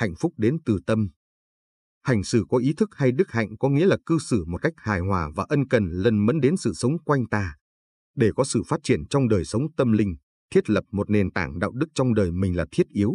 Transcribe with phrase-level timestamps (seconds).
[0.00, 1.08] hạnh phúc đến từ tâm.
[2.02, 4.72] Hành xử có ý thức hay đức hạnh có nghĩa là cư xử một cách
[4.76, 7.56] hài hòa và ân cần lần mẫn đến sự sống quanh ta.
[8.14, 10.16] Để có sự phát triển trong đời sống tâm linh,
[10.50, 13.12] thiết lập một nền tảng đạo đức trong đời mình là thiết yếu.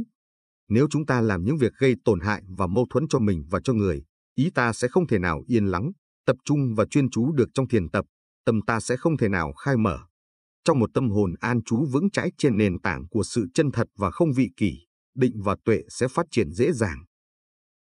[0.70, 3.60] Nếu chúng ta làm những việc gây tổn hại và mâu thuẫn cho mình và
[3.64, 4.04] cho người,
[4.36, 5.92] ý ta sẽ không thể nào yên lắng,
[6.26, 8.06] tập trung và chuyên chú được trong thiền tập,
[8.46, 10.00] tâm ta sẽ không thể nào khai mở.
[10.64, 13.88] Trong một tâm hồn an trú vững chãi trên nền tảng của sự chân thật
[13.98, 14.86] và không vị kỷ,
[15.16, 17.06] định và tuệ sẽ phát triển dễ dàng.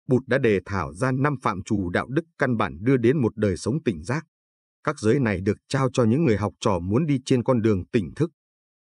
[0.08, 3.36] Bụt đã đề thảo ra năm phạm trù đạo đức căn bản đưa đến một
[3.36, 4.26] đời sống tỉnh giác.
[4.84, 7.84] Các giới này được trao cho những người học trò muốn đi trên con đường
[7.92, 8.30] tỉnh thức.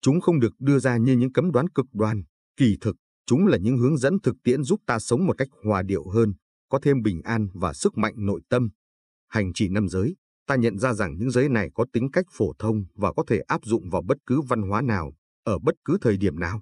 [0.03, 2.23] Chúng không được đưa ra như những cấm đoán cực đoan,
[2.57, 2.97] kỳ thực,
[3.27, 6.35] chúng là những hướng dẫn thực tiễn giúp ta sống một cách hòa điệu hơn,
[6.69, 8.69] có thêm bình an và sức mạnh nội tâm.
[9.29, 12.53] Hành trì năm giới, ta nhận ra rằng những giới này có tính cách phổ
[12.59, 15.13] thông và có thể áp dụng vào bất cứ văn hóa nào,
[15.45, 16.61] ở bất cứ thời điểm nào.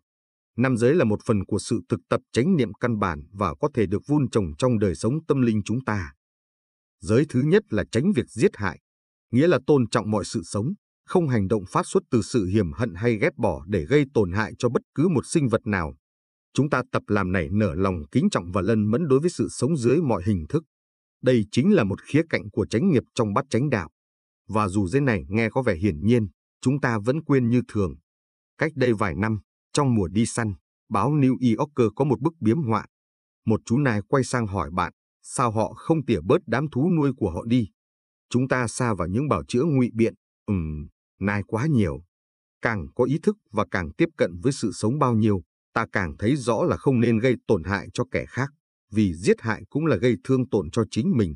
[0.56, 3.68] Năm giới là một phần của sự thực tập chánh niệm căn bản và có
[3.74, 6.12] thể được vun trồng trong đời sống tâm linh chúng ta.
[7.00, 8.80] Giới thứ nhất là tránh việc giết hại,
[9.30, 10.66] nghĩa là tôn trọng mọi sự sống,
[11.06, 14.33] không hành động phát xuất từ sự hiểm hận hay ghét bỏ để gây tổn
[14.33, 15.94] hại cho bất cứ một sinh vật nào.
[16.55, 19.48] Chúng ta tập làm nảy nở lòng kính trọng và lân mẫn đối với sự
[19.50, 20.64] sống dưới mọi hình thức.
[21.22, 23.91] Đây chính là một khía cạnh của chánh nghiệp trong bát chánh đạo.
[24.48, 26.28] Và dù giới này nghe có vẻ hiển nhiên,
[26.61, 27.94] chúng ta vẫn quên như thường.
[28.58, 29.41] Cách đây vài năm,
[29.75, 30.55] trong mùa đi săn,
[30.89, 32.86] báo New Yorker có một bức biếm họa.
[33.47, 37.12] Một chú nai quay sang hỏi bạn, sao họ không tỉa bớt đám thú nuôi
[37.17, 37.70] của họ đi?
[38.30, 40.14] Chúng ta xa vào những bảo chữa ngụy biện,
[40.47, 40.89] ừm,
[41.20, 42.02] nai quá nhiều.
[42.62, 45.42] Càng có ý thức và càng tiếp cận với sự sống bao nhiêu,
[45.75, 48.50] ta càng thấy rõ là không nên gây tổn hại cho kẻ khác,
[48.92, 51.34] vì giết hại cũng là gây thương tổn cho chính mình.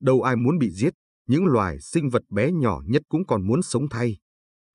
[0.00, 0.94] Đâu ai muốn bị giết,
[1.26, 4.18] những loài sinh vật bé nhỏ nhất cũng còn muốn sống thay.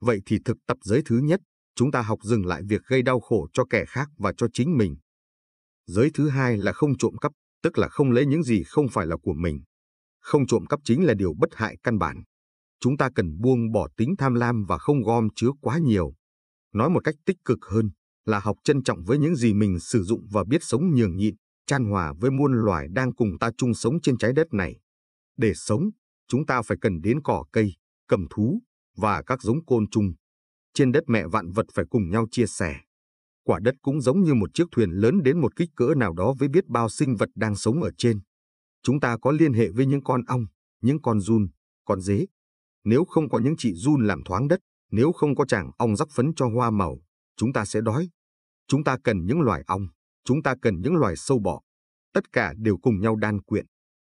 [0.02, 1.42] Vậy thì thực tập giới thứ nhất,
[1.76, 4.78] chúng ta học dừng lại việc gây đau khổ cho kẻ khác và cho chính
[4.78, 4.96] mình.
[5.88, 7.32] Giới thứ hai là không trộm cắp,
[7.64, 9.64] tức là không lấy những gì không phải là của mình.
[10.20, 12.24] Không trộm cắp chính là điều bất hại căn bản.
[12.80, 16.14] Chúng ta cần buông bỏ tính tham lam và không gom chứa quá nhiều.
[16.74, 17.90] Nói một cách tích cực hơn
[18.26, 21.36] là học trân trọng với những gì mình sử dụng và biết sống nhường nhịn,
[21.66, 24.80] chan hòa với muôn loài đang cùng ta chung sống trên trái đất này.
[25.38, 25.90] Để sống,
[26.28, 27.74] chúng ta phải cần đến cỏ cây,
[28.08, 28.62] cầm thú
[28.98, 30.14] và các giống côn trùng.
[30.74, 32.76] Trên đất mẹ vạn vật phải cùng nhau chia sẻ.
[33.44, 36.34] Quả đất cũng giống như một chiếc thuyền lớn đến một kích cỡ nào đó
[36.40, 38.20] với biết bao sinh vật đang sống ở trên.
[38.84, 40.46] Chúng ta có liên hệ với những con ong,
[40.82, 41.48] những con giun,
[41.86, 42.26] con dế.
[42.84, 44.60] Nếu không có những chị giun làm thoáng đất,
[44.92, 46.98] nếu không có chàng ong rắc phấn cho hoa màu,
[47.38, 48.10] chúng ta sẽ đói.
[48.68, 49.88] Chúng ta cần những loài ong,
[50.26, 51.62] chúng ta cần những loài sâu bọ.
[52.14, 53.66] Tất cả đều cùng nhau đan quyện.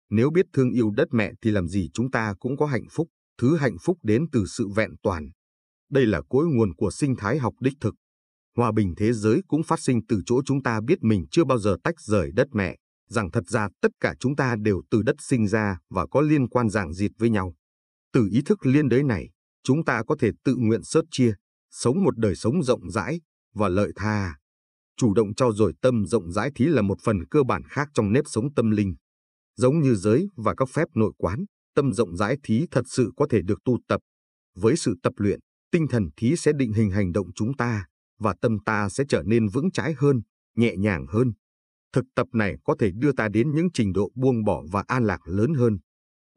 [0.09, 3.07] Nếu biết thương yêu đất mẹ thì làm gì chúng ta cũng có hạnh phúc,
[3.37, 5.29] thứ hạnh phúc đến từ sự vẹn toàn.
[5.89, 7.95] Đây là cội nguồn của sinh thái học đích thực.
[8.55, 11.57] Hòa bình thế giới cũng phát sinh từ chỗ chúng ta biết mình chưa bao
[11.57, 12.77] giờ tách rời đất mẹ,
[13.09, 16.47] rằng thật ra tất cả chúng ta đều từ đất sinh ra và có liên
[16.47, 17.55] quan ràng dịt với nhau.
[18.13, 19.29] Từ ý thức liên đới này,
[19.63, 21.33] chúng ta có thể tự nguyện sớt chia,
[21.71, 23.21] sống một đời sống rộng rãi
[23.53, 24.35] và lợi tha.
[24.97, 28.13] Chủ động cho dồi tâm rộng rãi thí là một phần cơ bản khác trong
[28.13, 28.95] nếp sống tâm linh.
[29.55, 31.45] Giống như giới và các phép nội quán,
[31.75, 34.01] tâm rộng rãi thí thật sự có thể được tu tập.
[34.55, 35.39] Với sự tập luyện,
[35.71, 37.85] tinh thần thí sẽ định hình hành động chúng ta,
[38.19, 40.21] và tâm ta sẽ trở nên vững chãi hơn,
[40.55, 41.33] nhẹ nhàng hơn.
[41.93, 45.03] Thực tập này có thể đưa ta đến những trình độ buông bỏ và an
[45.03, 45.77] lạc lớn hơn.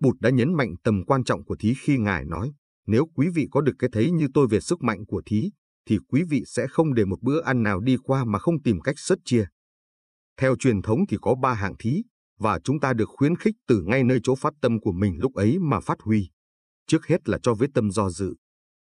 [0.01, 2.53] Bụt đã nhấn mạnh tầm quan trọng của thí khi Ngài nói,
[2.87, 5.51] nếu quý vị có được cái thấy như tôi về sức mạnh của thí,
[5.87, 8.81] thì quý vị sẽ không để một bữa ăn nào đi qua mà không tìm
[8.81, 9.47] cách sớt chia.
[10.37, 12.03] Theo truyền thống thì có ba hạng thí,
[12.39, 15.35] và chúng ta được khuyến khích từ ngay nơi chỗ phát tâm của mình lúc
[15.35, 16.31] ấy mà phát huy.
[16.87, 18.35] Trước hết là cho với tâm do dự.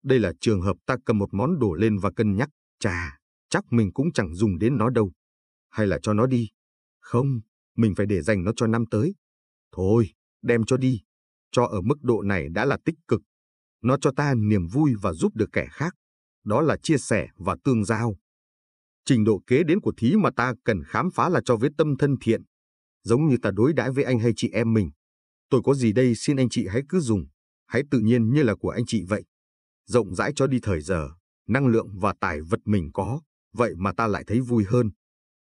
[0.03, 2.49] Đây là trường hợp ta cầm một món đồ lên và cân nhắc,
[2.81, 3.19] chà,
[3.51, 5.13] chắc mình cũng chẳng dùng đến nó đâu.
[5.71, 6.49] Hay là cho nó đi.
[7.01, 7.41] Không,
[7.77, 9.15] mình phải để dành nó cho năm tới.
[9.73, 10.11] Thôi,
[10.43, 11.03] đem cho đi.
[11.51, 13.21] Cho ở mức độ này đã là tích cực.
[13.83, 15.95] Nó cho ta niềm vui và giúp được kẻ khác.
[16.45, 18.17] Đó là chia sẻ và tương giao.
[19.05, 21.97] Trình độ kế đến của thí mà ta cần khám phá là cho với tâm
[21.97, 22.43] thân thiện.
[23.03, 24.91] Giống như ta đối đãi với anh hay chị em mình.
[25.51, 27.27] Tôi có gì đây xin anh chị hãy cứ dùng.
[27.67, 29.25] Hãy tự nhiên như là của anh chị vậy.
[29.89, 31.09] Rộng rãi cho đi thời giờ,
[31.49, 33.21] năng lượng và tài vật mình có.
[33.53, 34.91] Vậy mà ta lại thấy vui hơn.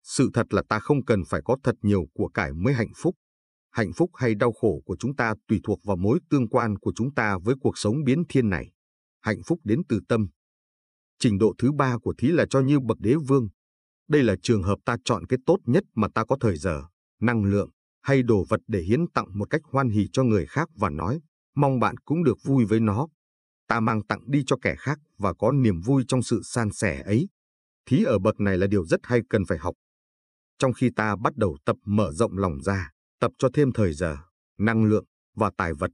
[0.03, 3.15] Sự thật là ta không cần phải có thật nhiều của cải mới hạnh phúc.
[3.71, 6.93] Hạnh phúc hay đau khổ của chúng ta tùy thuộc vào mối tương quan của
[6.95, 8.71] chúng ta với cuộc sống biến thiên này.
[9.21, 10.27] Hạnh phúc đến từ tâm.
[11.19, 13.49] Trình độ thứ ba của thí là cho như bậc đế vương.
[14.09, 16.83] Đây là trường hợp ta chọn cái tốt nhất mà ta có thời giờ,
[17.21, 17.69] năng lượng
[18.01, 21.21] hay đồ vật để hiến tặng một cách hoan hỉ cho người khác và nói,
[21.55, 23.07] mong bạn cũng được vui với nó.
[23.71, 27.01] Ta mang tặng đi cho kẻ khác và có niềm vui trong sự san sẻ
[27.01, 27.29] ấy.
[27.85, 29.75] Thí ở bậc này là điều rất hay cần phải học.
[30.59, 32.89] Trong khi ta bắt đầu tập mở rộng lòng ra,
[33.19, 34.18] tập cho thêm thời giờ,
[34.57, 35.91] năng lượng và tài vật,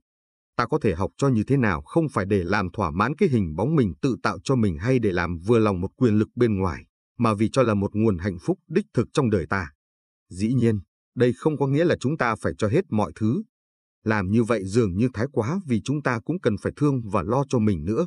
[0.56, 3.28] ta có thể học cho như thế nào không phải để làm thỏa mãn cái
[3.28, 6.28] hình bóng mình tự tạo cho mình hay để làm vừa lòng một quyền lực
[6.34, 6.84] bên ngoài,
[7.18, 9.72] mà vì cho là một nguồn hạnh phúc đích thực trong đời ta.
[10.30, 10.80] Dĩ nhiên,
[11.14, 13.42] đây không có nghĩa là chúng ta phải cho hết mọi thứ.
[14.04, 17.22] Làm như vậy dường như thái quá vì chúng ta cũng cần phải thương và
[17.22, 18.06] lo cho mình nữa.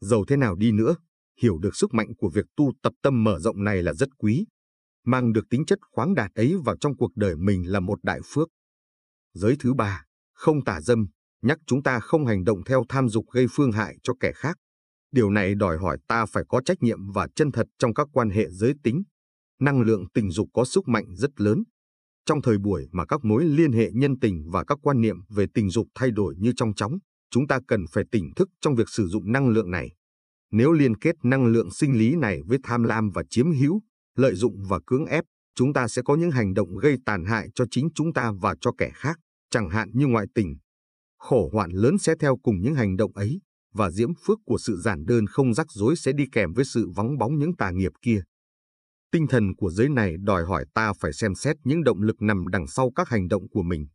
[0.00, 0.96] Dầu thế nào đi nữa,
[1.42, 4.46] hiểu được sức mạnh của việc tu tập tâm mở rộng này là rất quý.
[5.04, 8.20] Mang được tính chất khoáng đạt ấy vào trong cuộc đời mình là một đại
[8.24, 8.48] phước.
[9.34, 11.06] Giới thứ ba, không tả dâm,
[11.42, 14.56] nhắc chúng ta không hành động theo tham dục gây phương hại cho kẻ khác.
[15.12, 18.30] Điều này đòi hỏi ta phải có trách nhiệm và chân thật trong các quan
[18.30, 19.02] hệ giới tính.
[19.60, 21.62] Năng lượng tình dục có sức mạnh rất lớn.
[22.26, 25.46] Trong thời buổi mà các mối liên hệ nhân tình và các quan niệm về
[25.54, 26.98] tình dục thay đổi như trong chóng,
[27.30, 29.92] chúng ta cần phải tỉnh thức trong việc sử dụng năng lượng này.
[30.50, 33.80] Nếu liên kết năng lượng sinh lý này với tham lam và chiếm hữu,
[34.16, 35.24] lợi dụng và cưỡng ép,
[35.54, 38.54] chúng ta sẽ có những hành động gây tàn hại cho chính chúng ta và
[38.60, 39.18] cho kẻ khác,
[39.50, 40.56] chẳng hạn như ngoại tình.
[41.18, 43.40] Khổ hoạn lớn sẽ theo cùng những hành động ấy,
[43.74, 46.88] và diễm phước của sự giản đơn không rắc rối sẽ đi kèm với sự
[46.96, 48.22] vắng bóng những tà nghiệp kia.
[49.12, 52.48] Tinh thần của giới này đòi hỏi ta phải xem xét những động lực nằm
[52.48, 53.86] đằng sau các hành động của mình.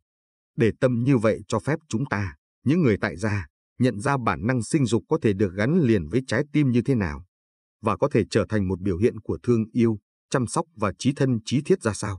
[0.56, 3.46] Để tâm như vậy cho phép chúng ta, những người tại gia,
[3.78, 6.82] nhận ra bản năng sinh dục có thể được gắn liền với trái tim như
[6.82, 7.24] thế nào,
[7.82, 9.98] và có thể trở thành một biểu hiện của thương yêu,
[10.30, 12.18] chăm sóc và trí thân trí thiết ra sao.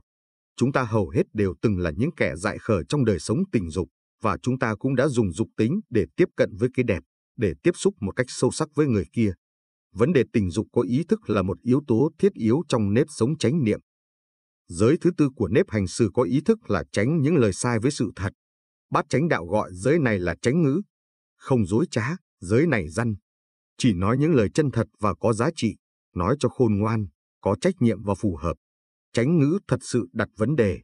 [0.56, 3.70] Chúng ta hầu hết đều từng là những kẻ dại khờ trong đời sống tình
[3.70, 3.88] dục,
[4.22, 7.02] và chúng ta cũng đã dùng dục tính để tiếp cận với cái đẹp,
[7.36, 9.32] để tiếp xúc một cách sâu sắc với người kia.
[9.94, 13.06] Vấn đề tình dục có ý thức là một yếu tố thiết yếu trong nếp
[13.10, 13.80] sống chánh niệm.
[14.68, 17.78] Giới thứ tư của nếp hành xử có ý thức là tránh những lời sai
[17.78, 18.32] với sự thật.
[18.90, 20.82] Bát chánh đạo gọi giới này là tránh ngữ.
[21.36, 23.14] Không dối trá, giới này răn.
[23.78, 25.76] Chỉ nói những lời chân thật và có giá trị,
[26.14, 27.06] nói cho khôn ngoan,
[27.40, 28.54] có trách nhiệm và phù hợp.
[29.12, 30.80] Tránh ngữ thật sự đặt vấn đề.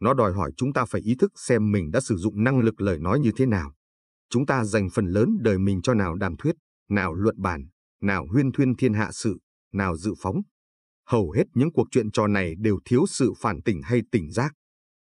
[0.00, 2.80] Nó đòi hỏi chúng ta phải ý thức xem mình đã sử dụng năng lực
[2.80, 3.74] lời nói như thế nào.
[4.30, 6.54] Chúng ta dành phần lớn đời mình cho nào đàm thuyết,
[6.88, 7.68] nào luận bàn,
[8.02, 9.38] nào huyên thuyên thiên hạ sự,
[9.72, 10.42] nào dự phóng.
[11.06, 14.52] Hầu hết những cuộc chuyện trò này đều thiếu sự phản tỉnh hay tỉnh giác.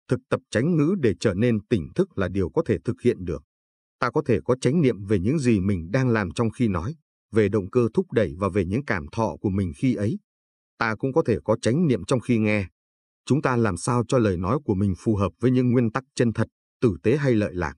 [0.07, 3.25] Thực tập tránh ngữ để trở nên tỉnh thức là điều có thể thực hiện
[3.25, 3.43] được.
[3.99, 6.95] Ta có thể có chánh niệm về những gì mình đang làm trong khi nói,
[7.31, 10.19] về động cơ thúc đẩy và về những cảm thọ của mình khi ấy.
[10.77, 12.67] Ta cũng có thể có chánh niệm trong khi nghe.
[13.25, 16.03] Chúng ta làm sao cho lời nói của mình phù hợp với những nguyên tắc
[16.15, 16.47] chân thật,
[16.81, 17.73] tử tế hay lợi lạc.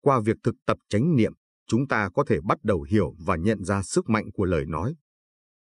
[0.00, 1.32] Qua việc thực tập chánh niệm,
[1.70, 4.94] chúng ta có thể bắt đầu hiểu và nhận ra sức mạnh của lời nói.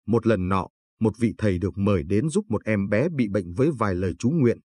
[0.07, 0.67] Một lần nọ,
[0.99, 4.13] một vị thầy được mời đến giúp một em bé bị bệnh với vài lời
[4.19, 4.57] chú nguyện.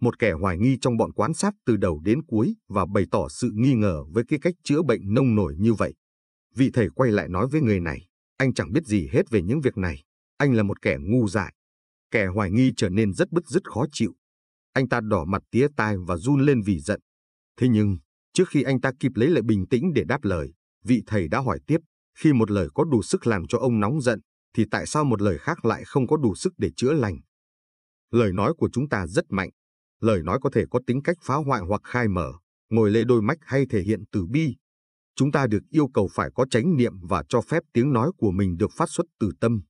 [0.00, 3.28] Một kẻ hoài nghi trong bọn quan sát từ đầu đến cuối và bày tỏ
[3.28, 5.94] sự nghi ngờ với cái cách chữa bệnh nông nổi như vậy.
[6.54, 9.60] Vị thầy quay lại nói với người này, anh chẳng biết gì hết về những
[9.60, 10.02] việc này,
[10.36, 11.54] anh là một kẻ ngu dại.
[12.10, 14.12] Kẻ hoài nghi trở nên rất bứt rứt khó chịu.
[14.72, 17.00] Anh ta đỏ mặt tía tai và run lên vì giận.
[17.60, 17.96] Thế nhưng,
[18.32, 20.52] trước khi anh ta kịp lấy lại bình tĩnh để đáp lời,
[20.84, 21.78] vị thầy đã hỏi tiếp,
[22.18, 24.20] khi một lời có đủ sức làm cho ông nóng giận,
[24.56, 27.18] thì tại sao một lời khác lại không có đủ sức để chữa lành?
[28.10, 29.50] Lời nói của chúng ta rất mạnh.
[30.00, 32.32] Lời nói có thể có tính cách phá hoại hoặc khai mở,
[32.70, 34.56] ngồi lệ đôi mách hay thể hiện từ bi.
[35.16, 38.30] Chúng ta được yêu cầu phải có chánh niệm và cho phép tiếng nói của
[38.30, 39.62] mình được phát xuất từ tâm.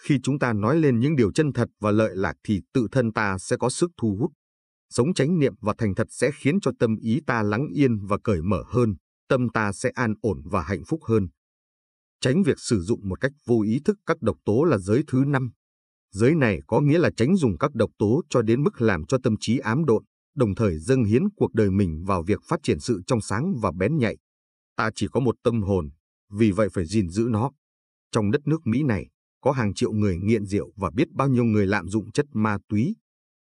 [0.00, 3.12] Khi chúng ta nói lên những điều chân thật và lợi lạc thì tự thân
[3.12, 4.30] ta sẽ có sức thu hút.
[4.90, 8.18] Sống chánh niệm và thành thật sẽ khiến cho tâm ý ta lắng yên và
[8.24, 8.94] cởi mở hơn
[9.28, 11.28] tâm ta sẽ an ổn và hạnh phúc hơn.
[12.20, 15.24] Tránh việc sử dụng một cách vô ý thức các độc tố là giới thứ
[15.26, 15.50] năm.
[16.12, 19.18] Giới này có nghĩa là tránh dùng các độc tố cho đến mức làm cho
[19.22, 20.04] tâm trí ám độn,
[20.36, 23.72] đồng thời dâng hiến cuộc đời mình vào việc phát triển sự trong sáng và
[23.72, 24.16] bén nhạy.
[24.76, 25.90] Ta chỉ có một tâm hồn,
[26.30, 27.50] vì vậy phải gìn giữ nó.
[28.12, 29.06] Trong đất nước Mỹ này,
[29.40, 32.58] có hàng triệu người nghiện rượu và biết bao nhiêu người lạm dụng chất ma
[32.68, 32.96] túy,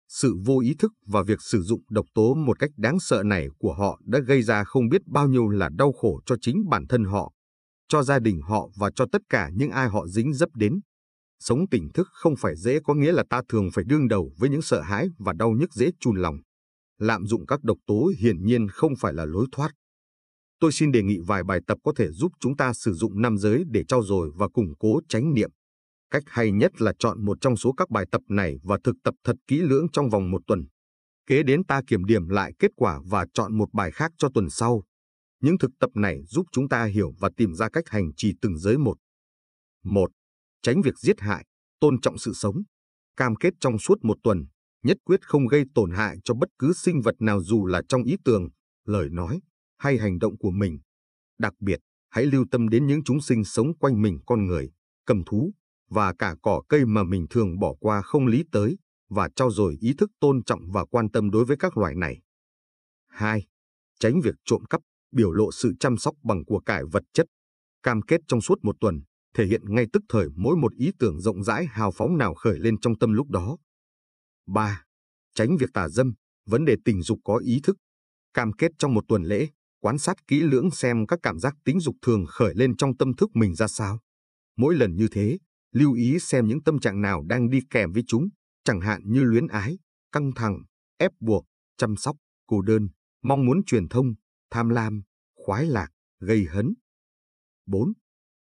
[0.09, 3.49] sự vô ý thức và việc sử dụng độc tố một cách đáng sợ này
[3.59, 6.87] của họ đã gây ra không biết bao nhiêu là đau khổ cho chính bản
[6.87, 7.33] thân họ,
[7.89, 10.81] cho gia đình họ và cho tất cả những ai họ dính dấp đến.
[11.41, 14.51] Sống tỉnh thức không phải dễ có nghĩa là ta thường phải đương đầu với
[14.51, 16.37] những sợ hãi và đau nhức dễ chùn lòng.
[16.99, 19.71] Lạm dụng các độc tố hiển nhiên không phải là lối thoát.
[20.61, 23.39] Tôi xin đề nghị vài bài tập có thể giúp chúng ta sử dụng năm
[23.39, 25.51] giới để trau dồi và củng cố chánh niệm.
[26.11, 29.15] Cách hay nhất là chọn một trong số các bài tập này và thực tập
[29.25, 30.67] thật kỹ lưỡng trong vòng một tuần.
[31.27, 34.51] Kế đến ta kiểm điểm lại kết quả và chọn một bài khác cho tuần
[34.51, 34.83] sau.
[35.41, 38.59] Những thực tập này giúp chúng ta hiểu và tìm ra cách hành trì từng
[38.59, 38.99] giới một.
[39.85, 40.11] Một,
[40.63, 41.45] Tránh việc giết hại,
[41.81, 42.63] tôn trọng sự sống.
[43.17, 44.47] Cam kết trong suốt một tuần,
[44.83, 48.03] nhất quyết không gây tổn hại cho bất cứ sinh vật nào dù là trong
[48.03, 48.49] ý tưởng,
[48.85, 49.41] lời nói
[49.79, 50.79] hay hành động của mình.
[51.39, 54.71] Đặc biệt, hãy lưu tâm đến những chúng sinh sống quanh mình con người,
[55.07, 55.53] cầm thú,
[55.89, 58.79] và cả cỏ cây mà mình thường bỏ qua không lý tới,
[59.09, 62.21] và trao dồi ý thức tôn trọng và quan tâm đối với các loài này.
[63.09, 63.47] 2.
[64.01, 64.81] Tránh việc trộm cắp,
[65.13, 67.27] biểu lộ sự chăm sóc bằng của cải vật chất.
[67.83, 69.01] Cam kết trong suốt một tuần,
[69.35, 72.59] thể hiện ngay tức thời mỗi một ý tưởng rộng rãi hào phóng nào khởi
[72.59, 73.57] lên trong tâm lúc đó.
[74.47, 74.85] 3.
[75.35, 76.15] Tránh việc tà dâm,
[76.47, 77.77] vấn đề tình dục có ý thức.
[78.35, 79.49] Cam kết trong một tuần lễ,
[79.81, 83.17] quan sát kỹ lưỡng xem các cảm giác tính dục thường khởi lên trong tâm
[83.17, 83.99] thức mình ra sao.
[84.57, 85.39] Mỗi lần như thế,
[85.73, 88.29] lưu ý xem những tâm trạng nào đang đi kèm với chúng,
[88.65, 89.79] chẳng hạn như luyến ái,
[90.13, 90.63] căng thẳng,
[90.97, 91.47] ép buộc,
[91.77, 92.89] chăm sóc, cô đơn,
[93.23, 94.15] mong muốn truyền thông,
[94.51, 95.03] tham lam,
[95.35, 95.89] khoái lạc,
[96.21, 96.75] gây hấn.
[97.67, 97.93] 4.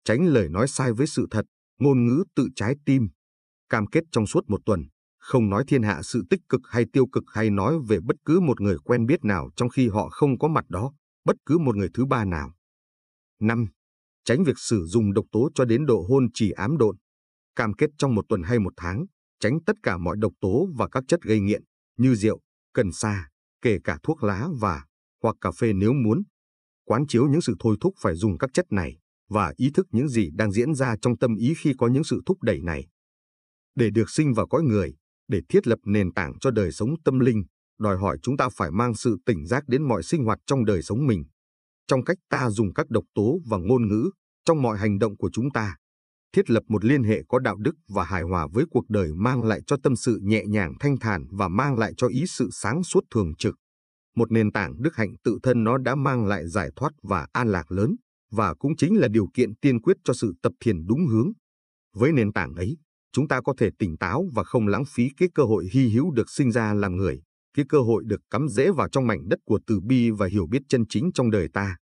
[0.04, 1.44] Tránh lời nói sai với sự thật,
[1.78, 3.08] ngôn ngữ tự trái tim.
[3.68, 4.80] Cam kết trong suốt một tuần,
[5.18, 8.40] không nói thiên hạ sự tích cực hay tiêu cực hay nói về bất cứ
[8.40, 10.92] một người quen biết nào trong khi họ không có mặt đó,
[11.24, 12.54] bất cứ một người thứ ba nào.
[13.40, 13.66] 5.
[14.24, 16.96] Tránh việc sử dụng độc tố cho đến độ hôn chỉ ám độn.
[17.56, 19.06] Cam kết trong một tuần hay một tháng,
[19.40, 21.62] tránh tất cả mọi độc tố và các chất gây nghiện
[21.98, 22.40] như rượu,
[22.74, 23.28] cần sa,
[23.62, 24.84] kể cả thuốc lá và
[25.22, 26.22] hoặc cà phê nếu muốn.
[26.84, 30.08] Quán chiếu những sự thôi thúc phải dùng các chất này và ý thức những
[30.08, 32.86] gì đang diễn ra trong tâm ý khi có những sự thúc đẩy này.
[33.74, 34.94] Để được sinh vào cõi người,
[35.28, 37.44] để thiết lập nền tảng cho đời sống tâm linh,
[37.78, 40.82] đòi hỏi chúng ta phải mang sự tỉnh giác đến mọi sinh hoạt trong đời
[40.82, 41.24] sống mình.
[41.86, 44.10] Trong cách ta dùng các độc tố và ngôn ngữ,
[44.44, 45.76] trong mọi hành động của chúng ta,
[46.32, 49.44] thiết lập một liên hệ có đạo đức và hài hòa với cuộc đời mang
[49.44, 52.84] lại cho tâm sự nhẹ nhàng thanh thản và mang lại cho ý sự sáng
[52.84, 53.54] suốt thường trực.
[54.16, 57.48] Một nền tảng đức hạnh tự thân nó đã mang lại giải thoát và an
[57.48, 57.96] lạc lớn,
[58.30, 61.32] và cũng chính là điều kiện tiên quyết cho sự tập thiền đúng hướng.
[61.96, 62.76] Với nền tảng ấy,
[63.12, 66.10] chúng ta có thể tỉnh táo và không lãng phí cái cơ hội hy hữu
[66.10, 67.22] được sinh ra làm người,
[67.56, 70.46] cái cơ hội được cắm rễ vào trong mảnh đất của từ bi và hiểu
[70.46, 71.76] biết chân chính trong đời ta.